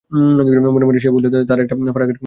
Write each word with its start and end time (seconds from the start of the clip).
মনে 0.69 0.85
মনে 0.85 0.99
সে 0.99 1.09
বুঝলে 1.11 1.29
তার 1.49 1.59
একটা 1.59 1.75
ফাঁড়া 1.93 2.07
কেটে 2.07 2.11
গেল। 2.11 2.19